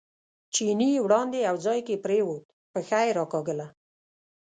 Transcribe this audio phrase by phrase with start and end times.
[0.53, 3.67] چیني وړاندې یو ځای کې پرېوت، پښه یې راکاږله.